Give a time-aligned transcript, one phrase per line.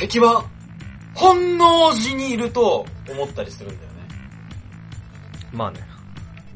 [0.00, 0.44] 敵は
[1.14, 3.96] 本能寺にいると思ったりするんだよね。
[5.52, 5.80] まあね。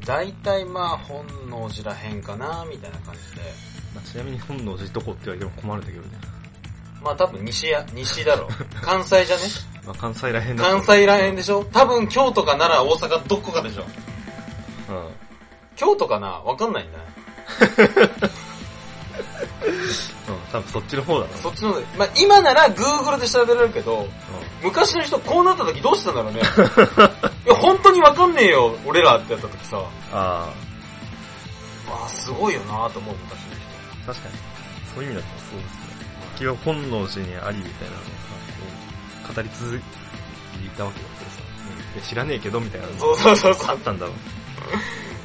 [0.05, 3.41] 大体まあ本能寺らへんかな、みたいな感じで。
[3.93, 6.17] まあ、ちなみに本能寺どこって言われても困るんだけどね。
[7.03, 8.47] まあ多分西や、西だろ。
[8.81, 9.43] 関西じゃね？
[9.85, 11.63] まあ、関西らへんだ関西らへんでしょ？
[11.65, 13.83] 多分京都か奈良、大阪どこかでしょ
[14.89, 15.07] うん。
[15.75, 16.27] 京都かな？
[16.43, 17.05] わかんないんだね。
[20.57, 21.37] うん、多分そっちの方だな。
[21.37, 24.07] そっちの、まあ今なら Google で調べられるけど、
[24.61, 26.41] 昔の人こうなった時どうしてたんだろうね。
[27.45, 29.77] いや、本当にわかんねえよ、俺らってやった時さ。
[30.11, 33.45] あわあ、すごいよなと思う、昔の
[34.03, 34.35] あ、確かに。
[34.93, 35.85] そういう意味だとそうですね。
[36.35, 38.05] 敵は本能寺にありみたいなのを
[39.27, 39.79] さ、語り続い
[40.77, 41.37] たわけだけどさ、
[41.95, 42.99] いや知らねえけどみたいなの人。
[43.05, 43.69] そうそうそうそう。
[43.71, 44.15] あったんだろう。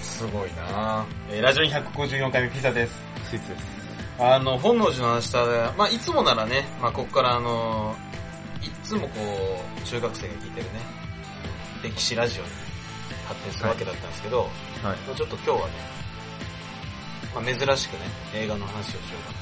[0.03, 2.93] すごいなえーラジオ254回目ピザです。
[3.31, 3.80] スイーツです。
[4.23, 7.97] あの、本能寺の話したで、まあいつもならね、まあここからあの、
[8.63, 10.71] いつもこう、中学生が聞いてるね、
[11.83, 12.49] 歴史ラジオに
[13.27, 15.17] 発展するわけだったんですけど、はい。
[15.17, 15.63] ちょっと今日はね、
[17.35, 18.01] まあ珍しくね、
[18.35, 19.33] 映画の話をしようか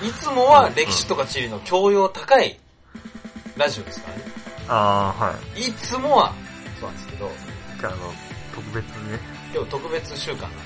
[0.00, 0.08] な。
[0.08, 2.58] いつもは歴史とか地理の教養高い
[3.56, 4.22] ラジオですからね。
[4.68, 5.60] ああ、はい。
[5.60, 6.32] いつもは、
[6.80, 7.30] そうなんですけど、
[7.80, 8.14] じゃあ、あの、
[8.54, 9.18] 特別にね。
[9.54, 10.58] 今日特別週間なんで、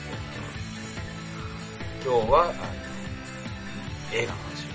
[2.04, 2.52] 今日は、あの
[4.12, 4.74] 映画の話を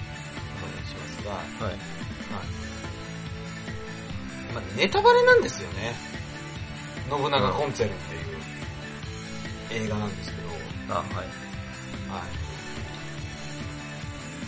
[0.57, 1.75] お願いしますが、はい。
[2.31, 2.41] まあ、
[4.55, 5.93] まあ、ネタバレなんですよね。
[7.09, 8.15] 信長コンツェルって
[9.75, 10.47] いう映画なんですけど、
[10.95, 11.05] あはい。
[11.07, 11.27] はい。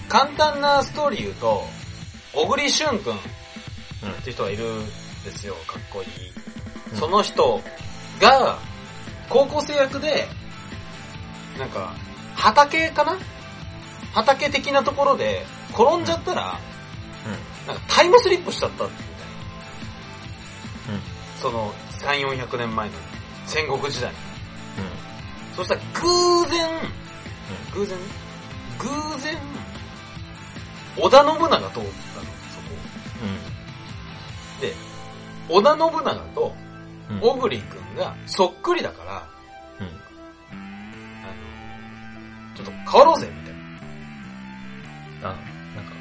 [0.08, 1.64] 簡単なストーリー言うと、
[2.34, 3.20] 小栗旬くんっ
[4.24, 4.86] ていう人がいるん
[5.26, 6.98] ですよ、かっこいい。
[6.98, 7.62] その人
[8.22, 8.58] が、
[9.28, 10.30] 高校生役で、
[11.58, 11.94] なんか、
[12.40, 13.18] 畑かな？
[14.14, 16.60] 畑的なところで、転んじゃったら、
[17.68, 19.04] なんかタイムスリップしちゃったみたいな。
[21.40, 22.96] その、3、400年前の
[23.46, 24.18] 戦国時代に。
[25.56, 26.68] そしたら偶然、
[27.74, 27.98] 偶然？
[28.80, 28.88] 偶
[29.20, 29.38] 然、
[30.98, 31.92] 織田信長通ったの、そこ。
[34.62, 34.74] で、
[35.50, 36.56] 織田信長と
[37.12, 37.20] うん。
[37.20, 39.29] 小栗くんがそっくりだから、
[42.64, 43.54] ちょっと変わろうぜ、みたい
[45.22, 45.30] な。
[45.30, 45.34] あ、
[45.76, 45.92] なんか、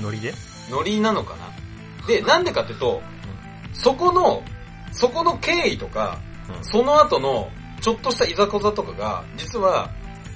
[0.00, 0.34] ノリで？
[0.70, 2.06] ノリなのかな？
[2.06, 3.02] で、なんでかっていうと、
[3.72, 4.42] そこの、
[4.92, 6.18] そこの経緯とか、
[6.48, 6.64] うん。
[6.64, 7.50] その後の、
[7.80, 9.90] ちょっとしたいざこざとかが、実は、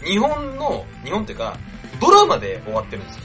[0.04, 1.56] 日本の、日本っていうか、
[2.00, 3.22] ドラマで終わってるんですよ。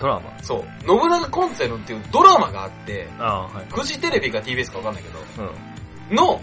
[0.00, 0.42] ドラマ？
[0.42, 0.64] そう。
[0.86, 3.66] 信長コンツェルっていうドラマがあって、あはい。
[3.72, 5.18] フジテレビか TBS かわかんないけど、
[6.10, 6.16] うん。
[6.16, 6.40] の、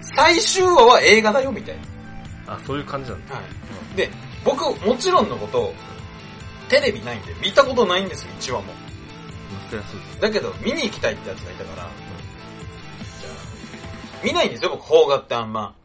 [0.00, 1.76] 最終話は映画だよ、みたい
[2.50, 3.34] あ、そういう感じなんだ。
[3.34, 3.40] な。
[3.40, 3.46] は
[3.94, 3.96] い。
[3.96, 4.10] で、
[4.44, 5.72] 僕、もちろんのこと、
[6.68, 8.72] テレビないんで、見たことないんですよ、1話も。
[10.20, 11.88] だけど、見に行きたいってやつがいたから、
[13.20, 15.76] じゃあ、見ないんですよ、僕、邦画ってあんま。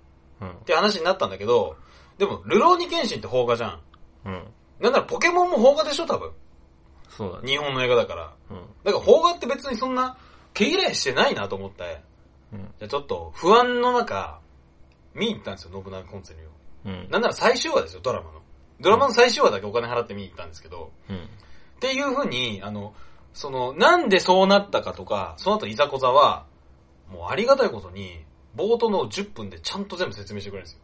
[0.42, 0.50] うん。
[0.50, 1.78] って話になったんだけど、
[2.18, 3.80] でも、ルローニケンシンって邦画じゃん。
[4.26, 4.44] うん。
[4.80, 6.32] なんならポケモンも邦画でしょ、多分。
[7.10, 7.52] そうだね。
[7.52, 8.34] 日本の映画だから。
[8.50, 8.58] うん。
[8.84, 10.18] だから邦画って別にそんな、
[10.54, 12.02] 毛嫌いしてないなと思って、
[12.54, 12.74] うん。
[12.80, 14.40] じゃあちょっと不安の中、
[15.14, 16.55] 見に行ったんですよ、信長コンツェルを。
[16.86, 17.08] うん。
[17.10, 18.42] なんなら最終話ですよ、ドラマの。
[18.80, 21.18] ドラマの最終話だけお金払って見に行ったんですけど、うん。
[21.18, 21.20] っ
[21.80, 22.94] ていう風に、あの、
[23.34, 26.46] その、なんでそうなったかとか、その後いざこざは、
[27.10, 28.24] もうありがたいことに、
[28.56, 30.80] 冒頭の10分でちゃんと全部説明してくれるんですよ。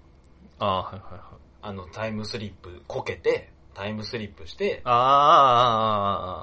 [0.59, 1.21] ああ、はいはいはい。
[1.61, 4.97] あの、タイムスリップ、こけて、タイムスリップして、ああ、あ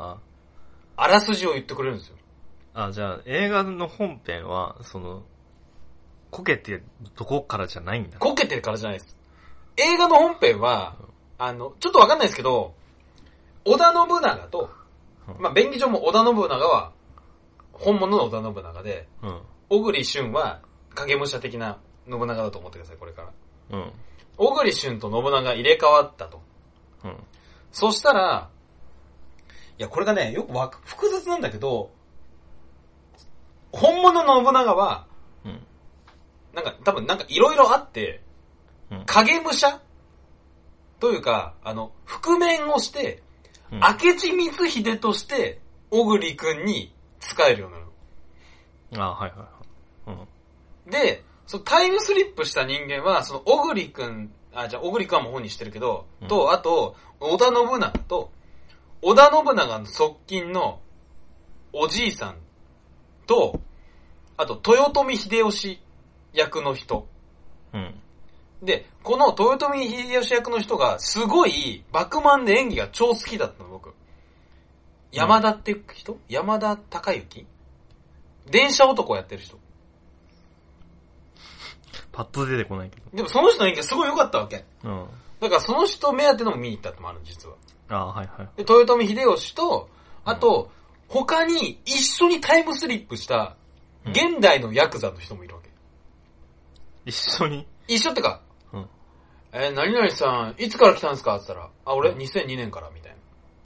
[0.06, 0.18] あ、あ
[0.96, 2.16] あ、あらすじを言ってくれるんですよ。
[2.74, 2.86] ああ。
[2.86, 5.24] あ、じゃあ、映画の本編は、その、
[6.30, 6.82] こけて
[7.16, 8.18] どこからじゃないんだ。
[8.18, 9.17] こけてからじゃないです。
[9.78, 10.96] 映画の本編は、
[11.38, 12.74] あの、ちょっとわかんないですけど、
[13.64, 14.70] 織田信長と、
[15.38, 16.92] まあ、便宜上も織田信長は、
[17.72, 19.40] 本物の織田信長で、うん。
[19.68, 20.60] 小栗旬は
[20.94, 21.78] 影武者的な
[22.08, 23.32] 信長だと思ってください、これから。
[23.70, 23.92] うん。
[24.36, 26.40] 小栗旬と信長入れ替わったと。
[27.04, 27.16] うん。
[27.70, 28.50] そしたら、
[29.78, 31.90] いや、これがね、よくわか、複雑なんだけど、
[33.70, 35.06] 本物の信長は、
[35.44, 35.66] うん。
[36.52, 38.27] なんか、多分なんかいろいろあって、うん。
[39.06, 39.80] 影武者？
[41.00, 43.22] というか、あの、覆面をして、
[43.70, 47.86] うん明智光秀として、小栗くんに使えるようになる。
[49.04, 49.38] ああ、はいはい
[50.10, 50.18] はい。
[50.86, 50.90] うん。
[50.90, 58.32] で、そのタイムスリップした人間は、その小栗くん、あ、じゃあ小栗くんはもう本にしてるけど、うんと、あと、織田信長と、
[59.02, 60.80] 織田信長の側近の
[61.74, 62.36] おじいさん
[63.26, 63.60] と、
[64.38, 65.82] あと、豊臣秀吉
[66.32, 67.06] 役の人。
[67.74, 68.00] うん。
[68.62, 73.94] で、この豊臣秀吉役の人が、すごい、バクマンで演技が超好きだったの、僕。
[75.12, 77.46] 山田って人、山田孝之
[78.50, 79.58] 電車男やってる人。
[82.12, 83.16] パッと出てこないけど。
[83.16, 84.64] でもその人の演技がすごい良かったわけ。
[84.82, 85.06] うん。
[85.40, 87.54] だからその人目当てのも見に行ったってのもある、実は。
[87.88, 88.48] ああ、はいはい。
[88.56, 89.88] で、豊臣秀吉と、
[90.24, 90.70] あと、
[91.06, 93.56] 他に一緒にタイムスリップした、
[94.04, 95.68] うん現代のヤクザの人もいるわけ。
[97.04, 97.66] 一緒に？
[97.88, 98.47] 一緒ってか、うん。
[99.60, 101.34] えー何々さん、いつから来たんですか？
[101.36, 103.16] って言ったら、あ、俺、2002年から、みたい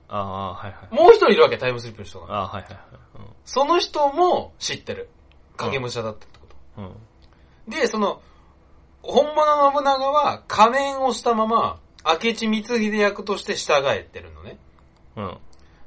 [0.08, 0.94] ああ、はいはい。
[0.96, 1.02] な。
[1.02, 2.34] もう一人いるわけ、タイムスリップの人が。
[2.34, 2.82] ああ、はいはいはい。
[3.44, 5.08] その人も知ってる。
[5.56, 6.82] 影武者だったってこと。
[6.82, 6.86] うん。
[6.86, 7.70] うん。
[7.70, 8.22] で、その、
[9.02, 14.58] 本物の信長は仮面をしたまま、明智光秀役として従えてるのね。
[15.16, 15.38] うん。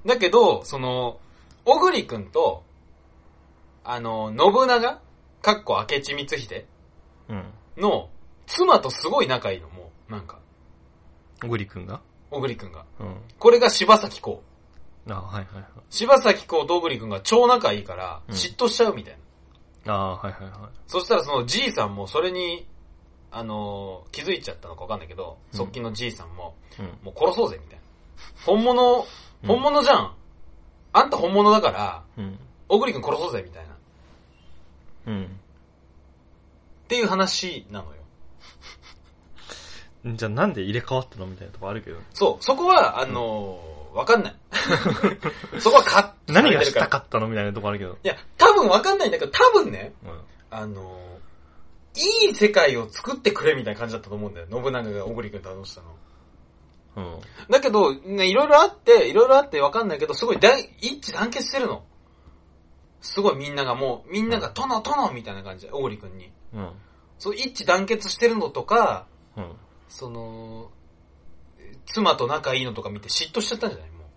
[0.06, 1.20] だけど、その、
[1.66, 2.64] 小栗くんと、
[3.84, 5.00] あの、信長？
[5.42, 6.66] かっこ明智光秀？
[7.30, 7.54] うん。
[7.78, 8.10] の
[8.48, 9.68] 妻とすごい仲いいの、
[10.10, 10.40] なんか、
[11.42, 12.02] 小栗くんが？
[12.32, 12.86] 小栗くんが。
[13.00, 13.16] うん。
[13.40, 14.44] これが柴咲コ
[15.08, 15.12] ウ。
[15.12, 15.66] ああ、はいはいはい。
[15.90, 19.18] 柴咲コウと小栗くんが超仲いいから、うん嫉妬しちゃうみたい
[19.86, 19.94] な。
[19.94, 20.52] ああ、はいはいはい。
[20.88, 22.68] そしたらそのじいさんもそれに、
[23.32, 26.86] あのー気づいちゃったのかわかんないけど、うん側近のじいさんも、うん。
[27.04, 27.84] もう殺そうぜ、みたいな。
[28.46, 30.16] 本物、うん本物じゃん。
[30.94, 32.40] あんた本物だから、うん。
[32.68, 33.74] 小栗くん殺そうぜ、みたいな。
[33.74, 33.76] っ
[35.08, 35.40] うん。
[36.88, 37.98] ていう話なのよ。
[40.06, 41.98] じゃあなんで入れ替わったのみたいなとこあるけど。
[42.14, 44.36] そう、そこは、あのーわかんない。
[45.60, 46.66] そこはカットさ何が。
[46.66, 47.98] したかったのみたいなとこあるけど。
[48.04, 50.20] いや、多分わかんないんだけど、多分ね、うん。
[50.52, 51.16] あのー
[51.98, 54.48] いい世界を作ってくれみたいな感じだったと思うんだよ。
[54.52, 55.88] 信長が小栗くんと話したの。
[56.98, 57.22] うん。
[57.50, 61.86] だけど、ね、いろいろあって、いろいろあってわかんないけど、すごい大、一致団結してるの。
[63.00, 66.32] すごいみんながもう、みんなが殿殿みたいな感じで、小栗くんに。
[66.54, 66.72] うん。
[67.18, 69.56] そう、一致団結してるのとか、うん。
[69.90, 70.72] その、
[71.86, 73.90] 妻と仲いいのとか見て嫉妬しちゃったんじゃない？
[73.92, 74.08] もう。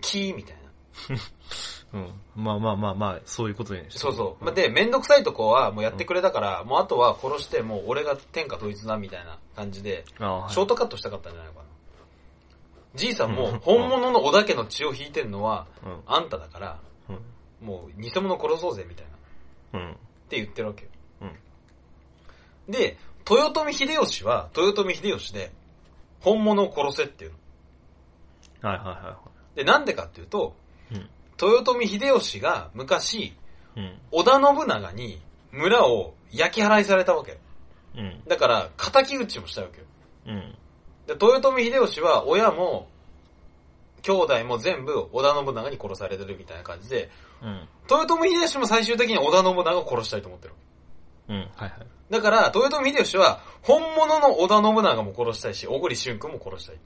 [0.00, 1.18] キーみたいな。
[1.94, 2.20] うん。
[2.44, 4.44] まあまあまあまあ、そういうことにしてそうそう。
[4.44, 11.66] まあで、めんどくさいとこはもうやってくれたから、もうあとは殺して、もう俺が天下統一だみたいな感じで、ああ、はいショートカットしたかったんじゃないのかな。
[12.96, 16.00] じいさんうんも本物の織田家の血を引いてんのはうん。
[16.06, 17.12] あんただから、う
[17.64, 17.66] ん。
[17.66, 19.06] もう偽物殺そうぜみたい
[19.72, 19.80] な。
[19.80, 19.90] うん。
[19.92, 19.94] っ
[20.28, 20.90] て言ってるわけよ。
[21.22, 22.72] うん。
[22.72, 22.98] で、
[23.28, 25.52] 豊臣秀吉は豊臣秀吉で
[26.20, 27.32] 本物を殺せっていう
[28.62, 28.70] の。
[28.70, 29.18] はいはいは
[29.54, 30.56] で、なんでかっていうと、
[30.90, 31.08] いはい。
[31.40, 33.34] 豊臣秀吉が昔、
[33.76, 33.84] うん。
[33.84, 33.98] うん。
[34.12, 35.20] 織田信長に
[35.52, 37.38] 村を焼き払いされたわけよ。
[37.96, 38.22] うん。
[38.26, 39.84] だから、仇討ちもしたわけよ。
[40.26, 40.54] うん。
[41.06, 42.88] で、豊臣秀吉は親も、
[44.02, 47.10] 兄弟も全部織田信長に殺されてるみたいな感じで、
[47.42, 47.68] うん。
[47.90, 50.54] 豊臣秀吉も最終的に織田信長を殺したいと思ってる。
[51.28, 51.36] うん。
[51.36, 51.70] はいはい。
[52.10, 56.76] だから、豊臣秀吉は、本物の織田信長も殺したいし、小栗旬君も殺したい。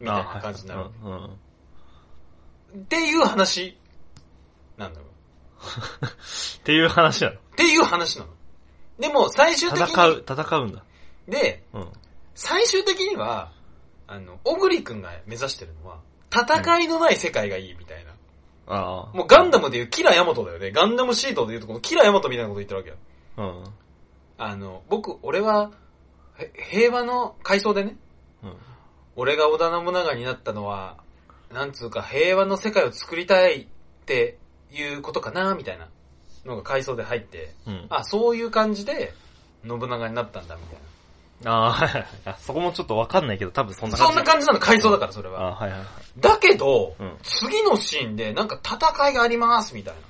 [0.00, 0.90] みたいな感じになる。
[1.02, 1.12] うん。
[1.12, 1.24] うん。
[1.24, 3.78] っていう話、
[4.76, 5.08] なんだろう。
[6.58, 7.36] っていう話なの？
[7.36, 8.30] っていう話なの。
[8.98, 10.84] でも、最終的に、戦う、戦うんだ。
[11.28, 11.92] で、うん。
[12.34, 13.52] 最終的には、
[14.06, 18.12] あの、小栗くんが目指してるのは、戦いのない世界がいいみたいな。
[18.66, 19.16] ああ。
[19.16, 20.72] もうガンダムでいうキラヤマトだよね。
[20.72, 22.96] ガンダムシードでいうとこのキラヤマトみたいなこと言ってるわけよ。
[23.36, 23.64] うん。
[24.38, 25.70] あの、僕、俺は、
[26.36, 27.96] へ平和の階層でね、
[28.42, 28.56] うん。
[29.16, 30.96] 俺が織田信長になったのは、
[31.52, 33.66] なんつうか平和の世界を作りたいっ
[34.06, 34.38] て
[34.72, 35.88] いうことかな、みたいな
[36.44, 37.86] のが階層で入って、うん。
[37.90, 39.14] あ、そういう感じで
[39.66, 40.78] 信長になったんだ、みたい
[41.46, 42.36] ああ、はいはいはい。
[42.38, 43.96] そこもちょっとわかんないけど、多分そんな。
[43.96, 44.14] な感じ。
[44.14, 45.40] そんな感じなの、階層だから、それあは。
[45.48, 45.88] あ、はいはいはい。
[46.20, 50.00] だけど、うん次のシーンでなんか戦いがあります、みたいな。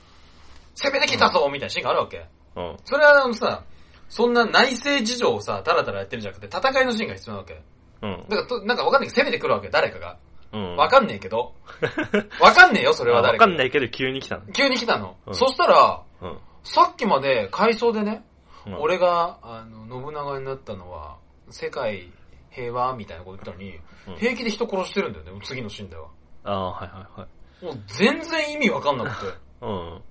[0.77, 2.27] 攻めてきたぞ、みたいなシーンがあるわけ。
[2.57, 2.77] うん。
[2.85, 3.65] それはあのさ、
[4.09, 7.63] そんな内政事情をさ、ダラダラやってるんじゃなくて、戦いのシーンが必要なわけ。
[8.03, 8.25] うん。
[8.29, 10.17] だからと、なんかわかんないけど、攻めてくるわけ、誰かが。
[10.53, 10.77] うん。
[10.77, 11.53] わかんねえけど。
[12.41, 13.47] わかんねえよ、それはわ誰か。
[13.47, 14.43] かんないけど急に来たの。
[14.53, 15.17] 急に来たの。
[15.27, 16.39] うんそしたら、うん。
[16.63, 18.25] さっきまで回想でね、
[18.67, 21.17] うん俺が、あの、信長になったのは、
[21.51, 22.11] 世界
[22.51, 26.09] 平和みたいなこと言ったのに、うん平気で人殺してるんだよね、次のシーンでは。
[26.45, 27.27] ああ、はいはいは
[27.63, 27.65] い。
[27.65, 30.03] もう全然意味わかんなくて、 うん。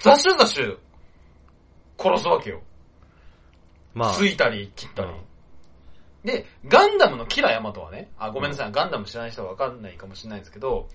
[0.00, 0.78] ザシュザシュ
[2.00, 2.60] 殺すわけよ。
[3.94, 4.12] まあ。
[4.12, 5.10] ついたり切ったり。
[5.10, 5.16] うん
[6.22, 10.86] で、ガンダムのキラヤマトはね、あ、ごめんなさい、ガンダム知らない人はわかんないかもしれないんですけど、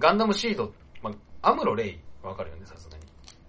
[0.00, 3.04] ガンダムシード、まあ、アムロレイ、わかるよね、さすがに。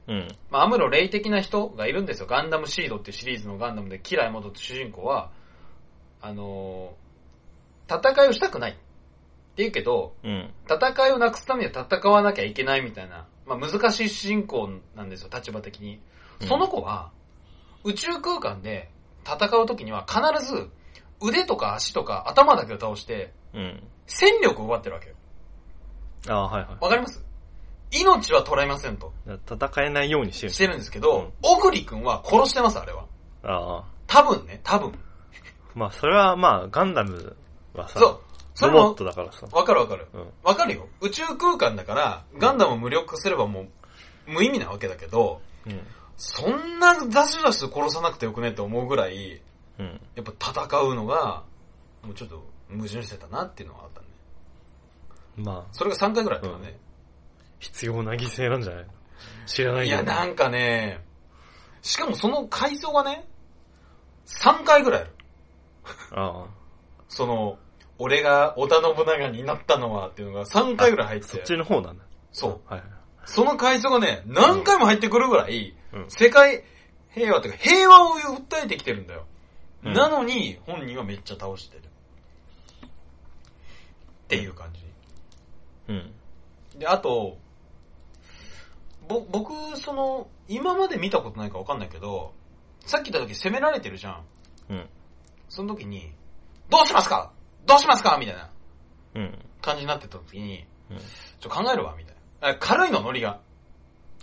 [0.08, 0.27] うん。
[0.51, 2.27] まあ、アムロレイ的な人がいるんですよ。
[2.27, 5.31] ガンダムシードっていうシリーズのガンダムで、キラヤマトって主人公は、
[6.22, 7.10] あのー
[7.89, 8.72] 戦いをしたくない。
[8.74, 8.79] って
[9.63, 10.53] 言うけど、うん。
[10.69, 16.00] 戦いをなくすためには戦わなきゃいけないみたいな、まあ、難しい主人公なんですよ、立場的に。
[16.48, 17.12] その子は、
[17.84, 18.89] 宇宙空間で
[19.25, 20.69] 戦う時には必ず
[21.22, 23.84] 腕とか足とか頭だけを倒して、うん。
[24.05, 25.15] 戦力を奪ってるわけよ。
[26.27, 26.77] ああ、はいはい。
[26.81, 27.24] わかります？
[27.91, 29.12] 命は捉えませんと。
[29.25, 33.05] 戦えないようにしてるしてるんですけど、小栗くんは殺してます、あれは。
[33.43, 33.84] ああ。
[34.05, 34.93] 多分ね、多分。
[35.74, 37.36] まあ、それはまあ、ガンダム
[37.74, 38.19] はさ、そう。
[38.53, 39.48] それもロボッ、トだからさ。
[39.51, 40.08] わかるわかる。
[40.13, 40.27] うん。
[40.43, 40.88] わかるよ。
[41.01, 43.69] 宇宙空間だから、ガンダムを無力化すればもう、
[44.27, 45.79] 無意味なわけだけど、うん。
[46.21, 49.41] そんなダッシュダッシュ殺さなくてよくねって思うぐらい、
[49.79, 50.01] うん。
[50.15, 51.43] やっぱ戦うのが、
[52.03, 54.07] もうちょっと矛盾してたなっていうのはあったね。
[55.38, 56.77] まあ、それが3回ぐらいあったからね。
[57.59, 58.85] 必要な犠牲なんじゃない？
[59.45, 61.01] 知らないいや、なんかね、
[61.81, 63.25] しかもその階層がね、
[64.25, 65.11] 3回ぐらいある。
[66.11, 66.45] あ
[67.07, 67.57] その、
[67.97, 71.23] 俺が織田信長になったのはっていうのが3回ぐらい入っあ。
[71.23, 72.03] そってち、の方なんだ。
[72.33, 72.73] そう。
[72.73, 72.83] はい。
[73.25, 76.05] その階層がね、何回も入ってくるぐらい、うん。
[76.10, 76.63] 世界
[77.12, 79.25] 平和っていうか平和を訴えてきてるんだよ。
[79.84, 81.84] うんなのに、本人はめっちゃ倒してる。
[82.86, 82.89] っ
[84.27, 84.81] ていう感じ。
[85.88, 86.12] うん。
[86.77, 87.38] で、あと、
[89.08, 92.34] ぼ、僕、その、今まで見たことないかわかんないけど、
[92.81, 94.25] さっき言った時攻められてるじゃん。
[94.69, 94.89] うん。
[95.48, 96.12] その時に、
[96.69, 97.31] どうしますか？
[97.65, 98.17] どうしますか？
[98.19, 98.50] みたいな
[99.15, 99.39] うん。
[99.62, 100.98] 感じになってた時に、うん。
[101.39, 102.50] ちょ、考えるわ、みたいな。
[102.50, 103.39] あ軽いの、ノリが。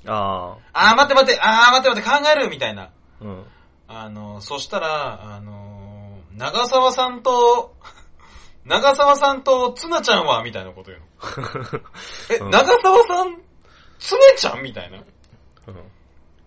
[0.06, 2.82] ああー、待って待って、あー、待って待って、考えるみたいな。
[2.84, 2.90] あ。
[3.20, 3.44] うん。
[3.88, 7.74] あの、そしたら、あの、長澤さんと、
[8.64, 11.80] 長澤さんとツナちゃんは、みたいなこと言うの。
[12.34, 13.40] え、うん長澤さん、
[13.98, 14.98] ツネちゃんみたいな？
[14.98, 15.90] うん。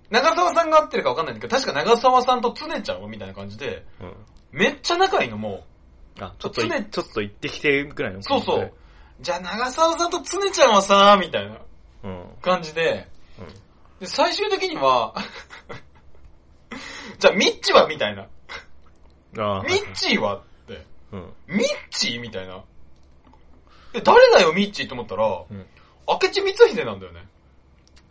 [0.09, 4.13] 長澤さんが合ってるか分かんないんだけど、確か長澤さんとツネちゃんはみたいな感じで、うん。
[4.51, 5.63] めっちゃ仲いいのも
[6.19, 8.73] あ、ちょっとちょっと行ってきてぐらいのう、そうそう。。
[9.21, 11.57] じゃあ長澤さんとツネちゃんはさ、みたいな
[12.03, 12.25] うん。
[12.41, 13.18] 感じで、うん。
[13.99, 15.13] で、最終的には、
[17.19, 18.27] じゃあミッチはみたいな。
[19.33, 21.33] ミッチーはって、うん。
[21.47, 22.63] ミッチーみたいな。
[23.93, 25.65] え、誰だよミッチーと思ったら、うん。
[26.07, 27.27] 明智光秀なんだよね。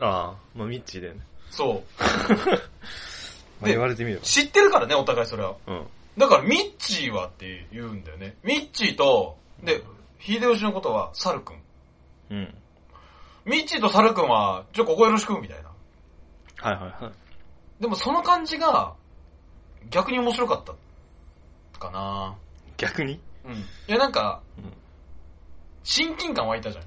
[0.01, 1.21] ああ、まあミッチーだよね。
[1.51, 1.83] そう。
[3.61, 4.23] まあ言われてみれば。
[4.23, 5.57] 知ってるからね、お互いそれは。
[5.67, 5.87] うん。
[6.17, 8.37] だから、ミッチーはって言うんだよね。
[8.43, 9.83] ミッチーと、で、
[10.21, 11.63] 秀吉のことは、サルくん。
[12.31, 12.55] うん。
[13.45, 15.68] ミッチーとサルくんは、ちょ、ここよろしく、みたいな。
[16.61, 17.13] はいはいはい。
[17.83, 18.95] でも、その感じが、
[19.91, 20.75] 逆に面白かった。
[21.79, 22.35] かな
[22.77, 23.21] 逆に？
[23.45, 23.55] うん。
[23.55, 24.73] いや、なんか、うん
[25.85, 26.85] 親近感湧いたじゃん。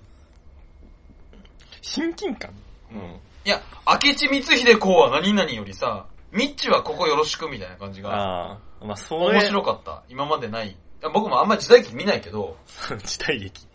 [1.81, 2.51] 親近感？
[2.91, 2.97] うん。
[3.45, 8.51] いや、明智光秀公は何々よりさ、ミッチーはここよろしく、みたいな感じが、あ
[8.81, 10.03] あ、まあそれ、面白かった。
[10.07, 10.77] 今までない。
[11.13, 12.57] 僕もあんまり時代劇見ないけど、
[13.03, 13.65] 時代劇。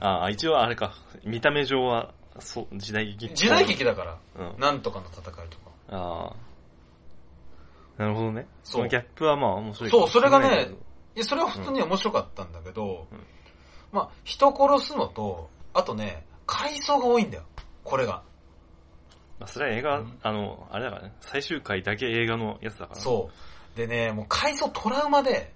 [0.00, 0.06] うん。
[0.06, 0.94] ああ、一応あれか。
[1.24, 3.34] 見た目上は、そう、時代劇。
[3.34, 4.60] 時代劇だから、うん。
[4.60, 5.70] なんとかの戦いとか。
[5.88, 6.36] ああ。
[8.02, 8.46] なるほどね。
[8.64, 10.70] そそうのギャップはまあ面白いそうそれがね
[11.22, 13.18] それは普通に面白かったんだけど、うん
[13.92, 17.44] まあ、人殺すのと、あとね、回想が多いんだよ。
[17.84, 18.22] これが。
[19.38, 21.14] まあそれは映画、うんあの、あれだからね。
[21.20, 23.00] 最終回だけ映画のやつだから。
[23.00, 23.30] そ
[23.74, 23.76] う。
[23.76, 25.52] でね、もう回想トラウマで、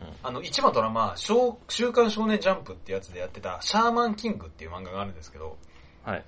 [0.00, 0.12] うん。
[0.22, 5.56] あの、一番ドラマ、少週刊少年ジャンプってやつでやってた、シャーマンキングっていう漫画があるんですけど、
[6.04, 6.24] はい。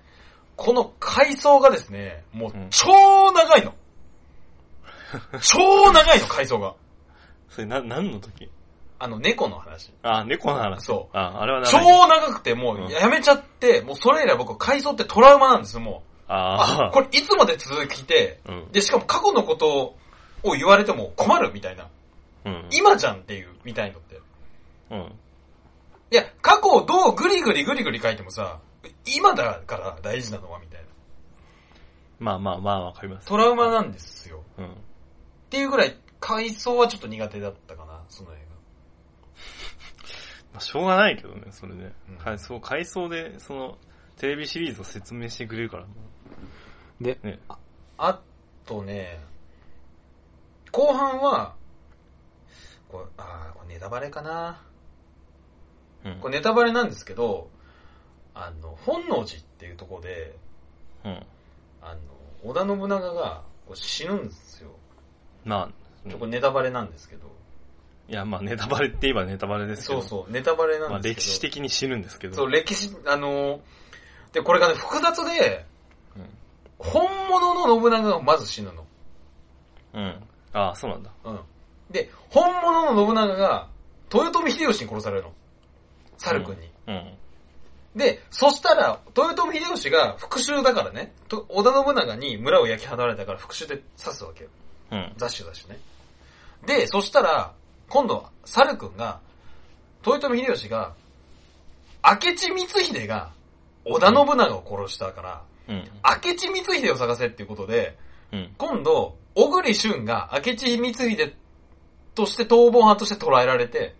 [0.56, 3.74] この回想がですね、もううん超長いの。
[5.40, 6.74] 超長いの、 回想が。
[7.50, 8.50] それな、何の時？
[8.98, 9.92] あの、猫の話。
[10.02, 10.84] あ、猫の話。
[10.84, 16.32] そうあ、あれは超長くて、もうんうやめちゃって、もうそれ以来僕、回想ってトラウマなんですよ、もう。
[16.32, 18.52] ああ、これいつまで続きて、あ。
[18.52, 18.72] うん。
[18.72, 19.94] で、しかも過去のこと
[20.42, 21.88] を言われても困るみたいな。
[22.46, 22.68] うん。
[22.72, 24.20] 今じゃんっていう、みたいのって。
[24.90, 25.12] うん。
[26.10, 28.58] いや、過去をどうグリグリグリグリ書いてもさ、
[29.06, 30.86] 今だから大事なのは、みたいな。
[32.18, 33.28] まあまあまあわかります。
[33.28, 34.42] トラウマなんですよ。
[34.58, 34.66] うん。
[34.66, 34.70] っ
[35.50, 38.46] ていうぐらい、回想はちょっと苦手だったかな、その映
[40.52, 41.92] まあ、しょうがないけどね、それで。
[42.08, 43.78] うん回想、回想で、その、
[44.16, 45.86] テレビシリーズを説明してくれるから。
[47.00, 47.38] でね。
[47.48, 47.58] 画。
[47.98, 48.20] あ
[48.64, 49.22] とね、
[50.72, 51.54] 後半は、
[52.88, 54.62] これ、あーこれネタバレかな。
[56.04, 56.28] うんこ。
[56.28, 57.50] れネタバレなんですけど、
[58.38, 60.36] あの、本能寺っていうところで、
[61.04, 61.26] うん。
[61.80, 62.00] あの、
[62.44, 64.70] 織田信長がこう死ぬんですよ。
[65.44, 67.26] まあ、ちょこれネタバレなんですけど。
[68.08, 70.00] いや、まあネタバレって言えばネタバレですけど。
[70.02, 71.24] そうそう、ネタバレなまあんですけど。
[71.24, 72.36] 歴史的に死ぬんですけど。
[72.36, 73.60] そう、歴史、あのー
[74.32, 75.64] で、これがね、複雑で、
[76.14, 76.28] うん。
[76.78, 78.84] 本物の信長がまず死ぬの。
[79.94, 80.22] うん。
[80.52, 81.10] ああ、そうなんだ。
[81.24, 81.40] うん。
[81.90, 83.68] で、本物の信長が、
[84.12, 85.32] 豊臣秀吉に殺されるの。
[86.18, 86.70] 猿君に。
[86.86, 87.18] うん。
[87.96, 94.50] で、そしたら、豊臣秀吉が復讐だからね、と織田信長に村を焼き払われたから復讐で刺すわけよ。
[94.92, 95.12] うん。
[95.16, 95.78] 雑種だしね。
[96.66, 97.54] で、そしたら、
[97.88, 99.18] 今度は、猿くんが、
[100.06, 100.92] 豊臣秀吉が、
[102.04, 103.30] 明智光秀が、
[103.86, 105.76] 織田信長を殺したから、うん。
[106.24, 107.96] 明智光秀を探せっていうことで、
[108.30, 108.54] うん。
[108.58, 111.34] 今度、小栗旬が明智光秀
[112.14, 113.94] として逃亡犯として捕らえられて、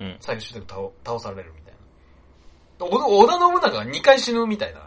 [0.00, 0.16] うん。
[0.20, 1.61] 最終的に倒倒されるみたいな。
[1.61, 1.61] お
[2.84, 4.80] 織田信長が2回死ぬみたいな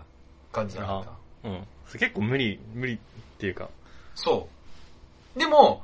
[0.51, 1.11] 感じなんだ。
[1.43, 1.67] うん。
[1.93, 2.97] 結構無理、無理っ
[3.37, 3.69] ていうか、
[4.15, 4.47] そ
[5.35, 5.39] う。
[5.39, 5.83] でも、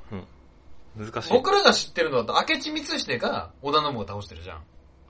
[0.97, 1.33] 難しい。
[1.33, 4.61] 僕らが知ってるのだと明智光秀が織田信長を倒してるじゃん。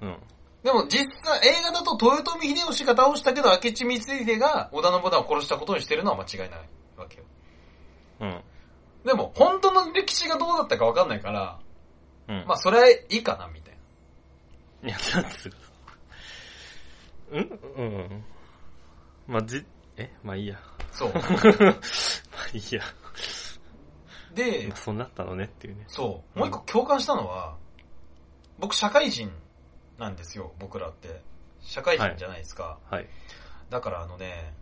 [0.01, 0.17] うん。
[0.63, 6.59] でも実際映画だと豊臣秀吉が倒したけど明智光秀が織田信長を殺したことにしてるのは間違いない
[6.97, 7.23] わけよ。
[8.21, 8.41] うん。
[9.05, 11.59] でも本当の歴史がどうだったかわかんないから、
[12.27, 12.45] うん。
[12.47, 13.77] まあそれはいいかなみたい
[14.83, 14.89] な。
[14.89, 15.49] いや、だってさ、
[17.31, 17.59] うん？
[17.77, 18.23] うん。
[19.27, 19.65] まあ、じ、
[19.97, 20.11] え？
[20.23, 20.59] まあいいや。
[20.91, 21.13] そう。
[21.15, 21.23] まあ
[22.53, 22.83] いいや。
[24.33, 25.83] でまあ、そうなったのねっていうね。
[25.87, 26.39] そう。
[26.39, 27.55] もう一個共感したのは、
[28.59, 29.31] 僕社会人
[29.97, 31.21] なんですよ、僕らって。
[31.61, 32.77] 社会人じゃないですか。
[32.89, 33.07] はい。
[33.69, 34.53] だからあのね、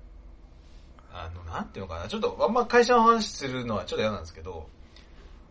[1.12, 4.68] あの、なんていうのかな、ちょっとあんま会社の話するのはちょっと嫌なんですけど、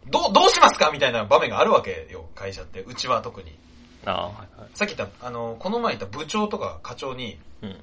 [0.06, 0.90] どう、どうしますか？
[0.90, 2.82] みたいな場面があるわけよ、会社って。
[2.82, 3.58] うちは特に。
[4.06, 4.70] ああ、はいはい。
[4.74, 7.80] さっき言った、あの、この前言った部長とか課長に、うん。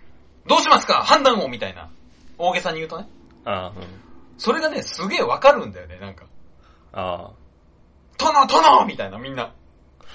[0.47, 1.03] どうしますか？
[1.03, 1.89] 判断をみたいな。
[2.37, 3.07] 大げさに言うとね。
[3.45, 3.75] ああ、うん。
[4.37, 6.25] それがね、すげえわかるんだよね、なんか。
[6.93, 7.31] あ
[8.17, 9.53] 殿殿みたいな、みんな。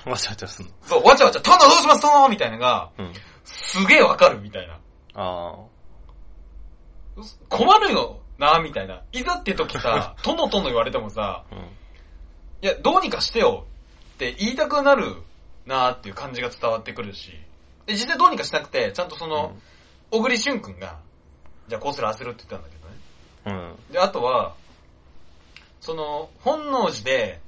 [0.06, 0.10] あ。
[0.10, 0.72] わちゃわちゃすんの？
[0.82, 2.02] そう、わちゃわちゃ、殿どうします？
[2.02, 3.12] 殿みたいなのが、うん。
[3.44, 4.78] すげえわかるみたいな。
[5.14, 5.56] あ
[7.48, 9.02] 困るよな、みたいな。
[9.12, 11.54] いざって時さ、 殿殿言われてもさ、あ。
[11.54, 11.58] うん。
[11.58, 13.66] いや、どうにかしてよ
[14.14, 15.16] って言いたくなる
[15.66, 17.32] なっていう感じが伝わってくるし。
[17.86, 19.56] で、実際どうにかしなくて、ちゃんとその、
[20.10, 20.98] 小栗旬くんが、
[21.68, 22.76] じゃあこうする、ああするって言ったんだ
[23.44, 23.76] けどね。
[23.88, 23.92] うん。
[23.92, 24.54] で、あとは、
[25.80, 27.40] その、本能寺で、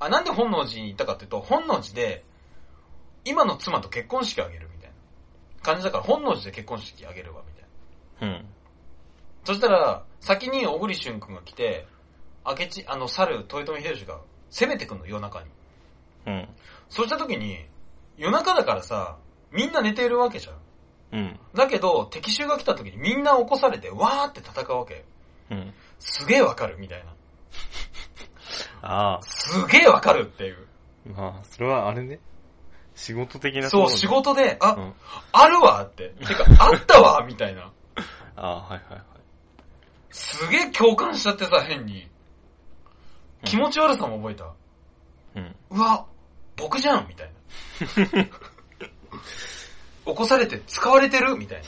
[0.00, 2.24] あ、なんで本能寺に行ったかっていうと、本能寺で、
[3.24, 4.96] 今の妻と結婚式を挙げるみたいな
[5.62, 7.52] 感じだから、本能寺で結婚式挙げるわ、み
[8.20, 8.36] たいな。
[8.36, 8.46] うん。
[9.44, 11.86] そしたら、先に小栗旬くんが来て、
[12.46, 15.46] 明智、あの、猿、豊臣秀吉が攻めてくんの、夜中に。
[16.26, 16.48] うん。
[16.88, 17.58] そうした時に、
[18.16, 19.16] 夜中だからさ、
[19.50, 20.54] みんな寝てるわけじゃん。
[21.12, 21.40] うん。
[21.54, 25.04] だけど、敵襲が来た時にみんな起こされて、わーって戦うわけ。
[25.50, 25.74] うん。
[25.98, 27.14] すげえわかる、みたいな。
[29.16, 30.66] あすげえわかるっていう。
[31.16, 31.20] あ。
[31.20, 32.20] まあ、それはあれね。
[32.94, 34.06] 仕事的なそう、仕。
[34.06, 34.94] 事で、あ、うん。
[35.32, 36.10] あるわって。
[36.10, 37.72] てか、あったわ みたいな。
[38.36, 39.02] ああ、はいはいはい。
[40.10, 42.08] すげえ共感しちゃってさ、変に。
[43.44, 44.52] 気持ち悪さも覚えた。
[45.36, 45.56] うん。
[45.70, 46.06] うわ、
[46.56, 47.30] 僕じゃんみたい
[48.16, 48.24] な。
[50.04, 51.62] 起こされて使われてるみたい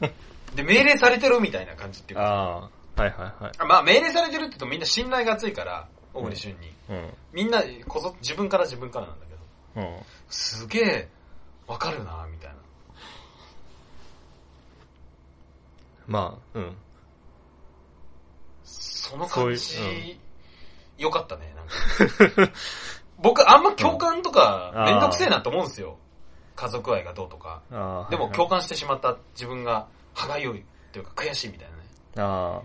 [0.00, 0.08] な。
[0.54, 2.24] で、命令されてるみたいな感じっていうか。
[2.24, 3.02] ああ。
[3.02, 3.66] はいはいはい。
[3.66, 6.72] まあ、命令されてるって言うとみんな信頼が厚いから、小栗旬に。
[6.90, 7.14] うん。
[7.32, 9.86] みんな、こぞ、自分から自分からなんだけど。
[9.86, 10.02] うん。
[10.28, 11.08] すげえ、
[11.66, 12.56] わかるなみたいな。
[16.06, 16.76] まあ、うん。
[18.64, 20.20] そのそういう感じ、
[20.98, 22.52] よかったね、なんか。
[23.22, 25.96] 僕、あんま共感とか、うんめんどくせえなと思うんですよ。
[26.56, 27.62] 家族愛がどうとか。
[28.10, 31.82] でも共感してしまった自分が歯がゆいっていうか悔しいみたいなね。
[32.16, 32.62] ああ。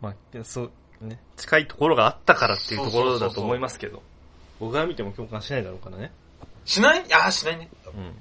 [0.00, 1.18] まあ、そう、ね。
[1.36, 4.02] 近いところがあったからっていうところだと思いますけど。
[4.60, 6.12] 僕が見ても共感しないだろうからね。
[6.64, 7.04] しない？
[7.12, 7.68] ああ、しないね。
[7.86, 8.14] うん。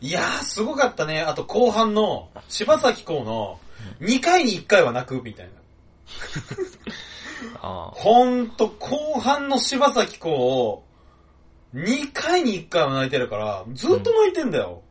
[0.00, 1.20] いやー、すごかったね。
[1.22, 3.58] あと後半の、柴咲コウの、
[4.00, 5.52] 2回に1回は泣くみたいな。
[7.62, 10.84] あほんと、後半の柴咲コウを、
[11.74, 14.82] 2回に1回は泣いてるから、ずっと泣いてんだよ。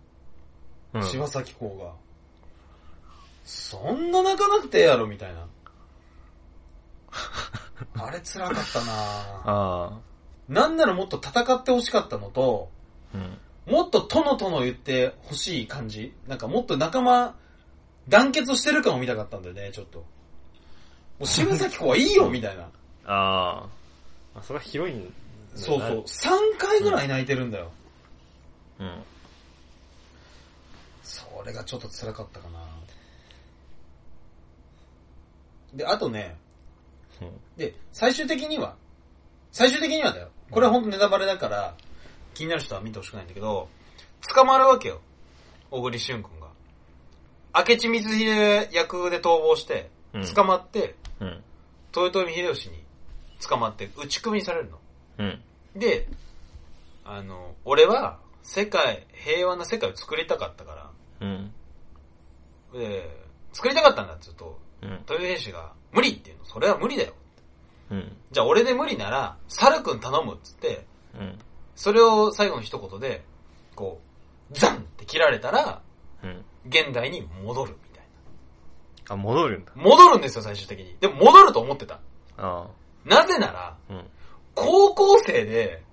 [0.94, 1.00] あ。
[1.00, 1.04] うん。
[1.04, 1.94] 柴咲コウが。
[3.46, 5.48] そんな泣かなくてええやろ、みたいな。
[8.06, 8.94] あれ辛かったな
[9.46, 10.00] あ
[10.48, 12.70] なんならもっと戦ってほしかったのと、
[13.14, 13.18] あ。
[13.18, 13.38] うん。
[13.74, 17.36] もっとトノトノ言ってほしい感じなんかもっと仲間、
[18.08, 20.04] 団結してる感を見たかったんだよね、ちょっと。
[21.20, 22.64] もう柴咲コウはいいよ、みたいな。
[22.64, 22.70] あ
[23.06, 24.40] あ。
[24.40, 25.14] あ、それは広いん
[25.54, 26.04] そうそう。。
[26.04, 27.72] 3回ぐらい泣いてるんだよ。
[28.80, 29.04] うん。
[31.04, 32.60] それがちょっと辛かったかな。
[35.74, 36.38] で、あとね、
[37.22, 37.32] うん。
[37.58, 38.76] で、最終的には、
[39.52, 40.30] 最終的にはだよ。
[40.50, 41.76] これは本当ネタバレだから、
[42.34, 43.68] 気になる人は見てほしくないんだけど、
[44.34, 45.02] 捕まるわけよ。
[45.70, 46.48] 小栗旬くんが。
[47.54, 51.44] 明智光秀役で逃亡してうん、捕まって、うん。
[51.96, 52.84] 豊臣秀吉に
[53.48, 54.80] 捕まって、打ち組みされるの。
[55.20, 55.42] うん。
[55.76, 56.08] で、
[57.06, 61.52] あの、俺は、世界、平和な世界を作りたかったから、うん。
[62.74, 63.10] で、
[63.54, 64.92] 作りたかったんだっつうと、うん。
[64.92, 66.46] 豊臣秀吉が、無理っていうの。
[66.46, 67.14] それは無理だよ。
[67.92, 68.16] うん。
[68.32, 70.86] じゃあ俺で無理なら、猿くん頼むっつって、
[71.20, 71.40] うん。
[71.76, 73.24] それを最後の一言で、
[73.76, 74.02] こ
[74.52, 75.82] う、ザンって切られたら、
[76.24, 76.46] うん。
[76.68, 77.76] 現代に戻る
[79.10, 79.72] あ、戻るんだ。
[79.76, 79.84] な。
[79.84, 80.96] 戻るんですよ、最終的に。
[81.00, 82.00] でも戻ると思ってた。
[82.38, 82.68] あ
[83.06, 83.94] なぜなら、あ。
[83.94, 84.06] うん。
[84.56, 85.84] 高校生で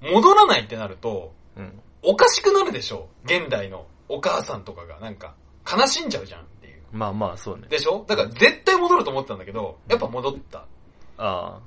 [0.00, 1.80] 戻らないってなると、うん。
[2.02, 5.34] おかしくなるでしょ現代のお母さんとかがなんか
[5.70, 6.82] 悲しんじゃうじゃんっていう。
[6.92, 7.68] まあまあ、そうね。
[7.68, 8.04] でしょ？
[8.08, 10.64] だから絶対戻ると思ってたんだけど、やっぱ戻った。
[11.18, 11.60] あ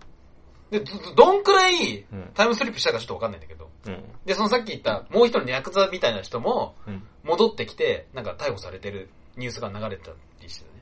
[0.71, 3.69] で、どどんくらいうんタイムスリップしたかちょっとわかんないんだけど。
[3.85, 3.89] あ。
[3.89, 4.03] うん。
[4.25, 7.03] で、そのさっき言ったもう一人のヤクザみたいな人もうん。
[7.23, 10.72] 戻ってきて、なんか逮捕されてるニュースが流れてたりしてね。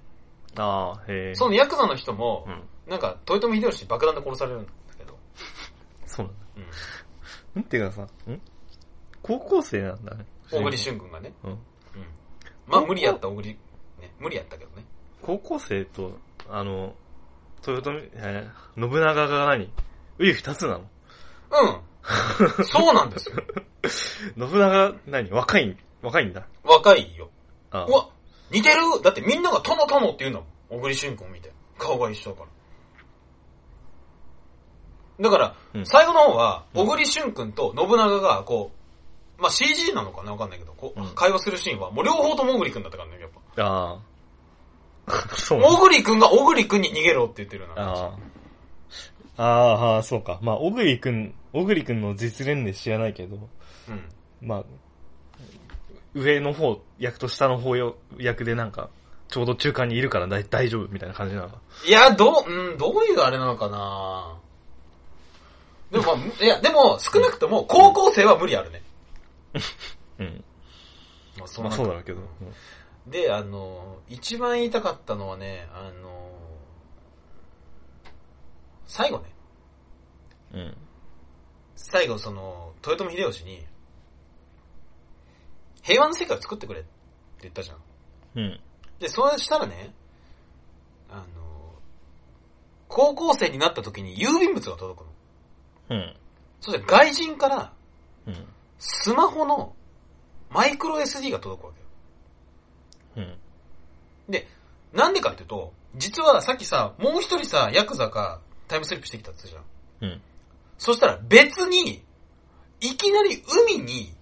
[0.57, 1.35] ああ、へえ。
[1.35, 2.91] そのヤクザの人もう、ん。
[2.91, 5.17] なんか豊臣秀吉に爆弾で殺されるんだけど。
[6.05, 6.41] そうなんだ。
[7.55, 7.61] うん。
[7.61, 7.63] ん？
[7.63, 8.41] っていうかさ、ん？
[9.21, 10.25] 高校生なんだね。
[10.49, 11.33] 小栗旬君がね。
[11.43, 11.51] うん。
[11.51, 11.57] うん。
[12.67, 13.57] まあ無理やった小栗、ね。
[14.19, 14.85] 無理やったけどね。
[15.21, 16.17] 高校生と、
[16.49, 16.95] あの、
[17.65, 19.71] 豊臣、えー信長が何？
[20.17, 20.79] ウリ二つなの？
[20.79, 22.65] うん。
[22.65, 23.35] そうなんですよ。
[24.49, 25.29] 信長、何？
[25.31, 26.47] 若い、若いんだ。
[26.63, 27.29] 若いよ。
[27.69, 28.09] あうわ、
[28.51, 29.01] 似てる？
[29.03, 30.79] だってみんなが殿殿って言うんだもん。
[30.79, 31.51] 小栗旬君見て。
[31.77, 32.49] 顔が一緒だから。
[35.21, 38.71] だから、うん最後の方は、小栗旬君と信長が、こ
[39.37, 40.31] う、まあ、CG なのかな？
[40.31, 43.63] わかんないけど、こう、うん会話するシーンは、もう両方とも小栗君だったからね、やっぱ。
[43.63, 43.99] ああ。
[45.35, 47.73] そう小栗君が小栗君に逃げろって言ってるな。
[47.75, 48.13] あ
[49.37, 49.43] あ。
[49.43, 50.39] ああ、そうか。
[50.41, 53.49] まあ、小栗くん、小栗くんの実連で知らないけど、
[53.89, 54.09] うん。
[54.41, 54.63] まあ、
[56.13, 58.89] 上の方、役と下の方よ役でなんか、
[59.29, 61.49] ちょうど中間にいるから大大丈夫みたいな感じなの？
[61.49, 61.61] か。
[61.85, 64.37] いや、どう、うん、どういうあれなのかな？
[65.91, 68.81] でも、まあ、いや、でも、少なくとも、高校生は無理あるね。
[70.19, 70.43] うん。
[71.37, 72.21] まあ、そまあそうだろうけど。
[73.07, 76.31] で、あの、一番言いたかったのはね、あの、
[78.85, 79.23] 最後ね、
[80.53, 80.59] うん。
[80.59, 80.77] うん。
[81.75, 83.65] 最後その、豊臣秀吉に、
[85.81, 86.89] 平和な世界を作ってくれって
[87.41, 87.77] 言ったじゃん。
[88.35, 88.59] うん。
[88.99, 89.93] で、そうしたらね、
[91.09, 91.73] あの、
[92.87, 95.97] 高校生になった時に郵便物が届くの。
[95.97, 96.15] うん。
[96.59, 97.73] そして外人から
[98.27, 98.35] うん。
[98.79, 99.75] スマホの
[100.49, 101.71] マイクロ SD が届くわ
[103.15, 103.27] けよ。
[103.27, 104.31] うん。
[104.31, 104.47] で、
[104.93, 109.61] なんでかっていうと、実はさっきさ、もう一人さ、ヤクザがタイムスリップしてきたって言った
[110.01, 110.11] じゃん。
[110.11, 110.21] うん。
[110.77, 112.03] そしたら別に、
[112.79, 114.13] いきなり海に、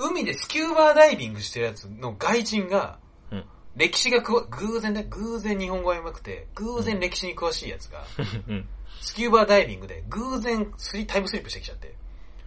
[0.00, 2.98] 海でスキューバーダイビングしてるやつの外人が、
[3.30, 3.44] うん。
[3.76, 8.02] 歴史がくわ、偶然ね、偶然日本語が上手くて、偶然歴史に詳しいやつが、
[8.48, 8.66] うん。
[9.02, 11.94] スキューバーダイビングで偶然スリタイムスリップしてきちゃって、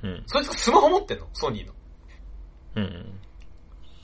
[0.01, 0.23] うん。
[0.25, 1.73] そいつがスマホ持ってんの、ソニーの。
[2.75, 3.19] うん。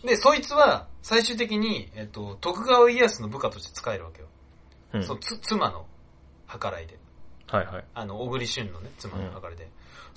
[0.06, 4.28] で、そいつは、最終的に、えっと、徳川家康の部下として使えるわけよ。
[4.94, 5.04] うん。
[5.04, 5.88] そのつ、妻の
[6.48, 6.98] 計らいで。
[7.48, 7.86] はいはい。
[7.96, 9.70] あの、小栗旬のね、妻の計らいで。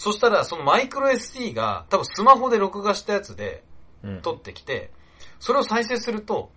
[0.02, 3.62] そしたら、そのマイクロ SD が、多分スマホで録画したやつで、
[4.02, 4.20] うん。
[4.20, 4.90] 撮ってきて、
[5.38, 6.50] それを再生すると、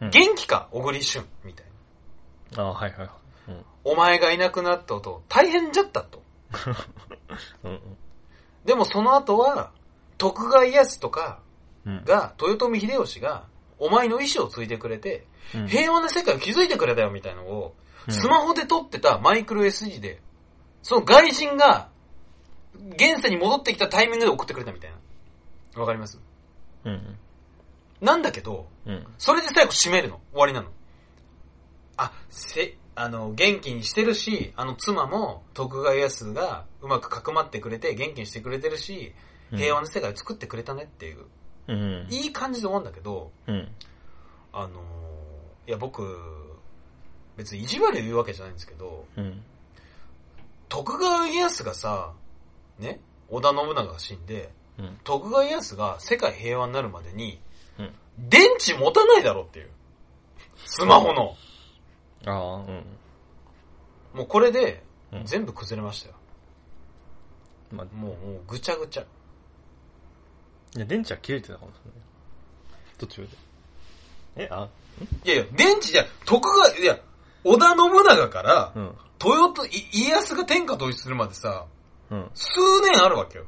[0.00, 1.66] うん元気か、小栗旬みたい
[2.56, 2.62] な。
[2.62, 3.08] ああ、はいはいはい。
[3.48, 3.64] うん。
[3.84, 6.22] お前がいなくなったと、大変じゃったと。
[7.64, 7.80] うん。
[8.64, 9.72] でもその後は、
[10.16, 11.40] 徳川家康とか
[11.84, 12.04] うん。
[12.06, 13.44] が、豊臣秀吉が、
[13.78, 17.74] お前の意志を継いでくれて、うん平和な世界を築いてくれたよみたいなのを、
[18.08, 20.22] うんスマホで撮ってたマイクロ SD で、
[20.82, 21.89] その外人が、
[22.92, 24.90] 現世に戻ってきたタイミングで送ってくれたみたい
[25.74, 25.80] な。
[25.80, 26.20] わかります？
[26.84, 27.18] うん。
[28.00, 29.06] なんだけど、うん。
[29.18, 30.20] それで最後締めるの。
[30.32, 30.68] 終わりなの。
[31.96, 39.12] あ、せ、あの、元気にしてるし、あの妻も徳川家康がうまくかくまってくれて元気にしてくれてるし、
[39.54, 41.26] 平和な世界を作ってくれたねっていう、
[41.68, 42.06] うん。
[42.10, 43.68] いい感じで終わるんだけど、うん。
[44.52, 44.70] あのー
[45.66, 46.18] いや僕、
[47.36, 49.42] 別に意地悪で言うわけじゃないんですけど、うん。
[50.68, 52.12] 徳川家康がさ、
[52.80, 54.98] ね、織田信長が死んで、うん。
[55.04, 57.40] 徳川家康が世界平和になるまでに、
[57.78, 57.92] うん。
[58.18, 59.70] 電池持たないだろっていう。
[60.66, 61.36] スマホの。
[62.26, 62.84] ああ、うん。
[64.14, 66.14] もうこれでうん、全部崩れましたよ。
[67.72, 69.02] まあ、もう、もうぐちゃぐちゃ。
[70.76, 72.00] いや、電池は切れてたかもしれない。
[72.98, 73.28] 途中で。
[74.36, 74.68] え、あ、
[75.24, 76.98] いやいや、電池じゃ、徳川、いや、
[77.44, 78.96] 織田信長から、うん。
[79.22, 81.66] 豊臣、い家康が天下統一するまでさ、
[82.10, 82.30] うん。
[82.34, 83.44] 数年あるわけよ。